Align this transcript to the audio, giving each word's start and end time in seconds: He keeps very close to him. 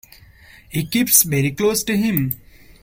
He 0.67 0.83
keeps 0.83 1.21
very 1.21 1.51
close 1.51 1.83
to 1.83 1.95
him. 1.95 2.31